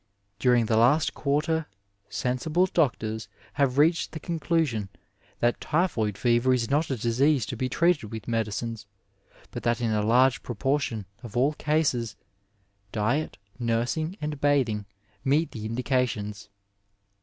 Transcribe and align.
During 0.39 0.65
the 0.65 0.77
last 0.77 1.13
quarter 1.13 1.67
sensible 2.09 2.65
doctors 2.65 3.27
have 3.53 3.77
reached 3.77 4.11
the 4.13 4.19
condusion 4.19 4.89
that 5.41 5.59
typhcMd 5.59 6.17
fever 6.17 6.55
is 6.55 6.71
not 6.71 6.89
a 6.89 6.97
disease 6.97 7.45
to 7.45 7.55
be 7.55 7.69
treated 7.69 8.05
with 8.11 8.27
medicines, 8.27 8.87
but 9.51 9.61
that 9.61 9.79
in 9.79 9.91
a 9.91 10.01
large 10.01 10.41
proportion 10.41 11.05
of 11.21 11.37
all 11.37 11.53
cases 11.53 12.15
diet, 12.91 13.37
nursing 13.59 14.17
and 14.19 14.41
bathing 14.41 14.87
meet 15.23 15.51
the 15.51 15.67
indications. 15.67 16.49